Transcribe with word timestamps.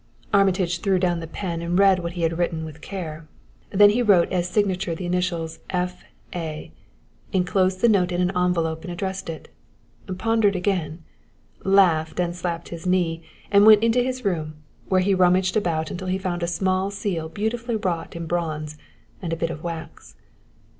Armitage 0.33 0.79
threw 0.79 0.97
down 0.97 1.19
the 1.19 1.27
pen 1.27 1.61
and 1.61 1.77
read 1.77 1.99
what 1.99 2.13
he 2.13 2.23
had 2.23 2.39
written 2.39 2.65
with 2.65 2.81
care. 2.81 3.27
Then 3.69 3.91
he 3.91 4.01
wrote 4.01 4.31
as 4.31 4.49
signature 4.49 4.95
the 4.95 5.05
initials 5.05 5.59
F.A., 5.69 6.71
inclosed 7.31 7.81
the 7.81 7.87
note 7.87 8.11
in 8.11 8.19
an 8.19 8.35
envelope 8.35 8.83
and 8.83 8.91
addressed 8.91 9.29
it, 9.29 9.47
pondered 10.17 10.55
again, 10.55 11.03
laughed 11.63 12.19
and 12.19 12.35
slapped 12.35 12.69
his 12.69 12.87
knee 12.87 13.21
and 13.51 13.63
went 13.67 13.83
into 13.83 14.01
his 14.01 14.25
room, 14.25 14.55
where 14.89 15.01
he 15.01 15.13
rummaged 15.13 15.55
about 15.55 15.91
until 15.91 16.07
he 16.07 16.17
found 16.17 16.41
a 16.41 16.47
small 16.47 16.89
seal 16.89 17.29
beautifully 17.29 17.75
wrought 17.75 18.15
in 18.15 18.25
bronze 18.25 18.79
and 19.21 19.31
a 19.31 19.35
bit 19.37 19.51
of 19.51 19.61
wax. 19.63 20.15